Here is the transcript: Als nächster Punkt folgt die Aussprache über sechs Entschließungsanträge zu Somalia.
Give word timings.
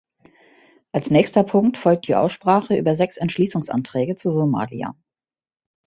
Als 0.93 1.11
nächster 1.11 1.43
Punkt 1.43 1.77
folgt 1.77 2.07
die 2.07 2.15
Aussprache 2.15 2.75
über 2.75 2.95
sechs 2.95 3.17
Entschließungsanträge 3.17 4.15
zu 4.15 4.31
Somalia. 4.31 4.95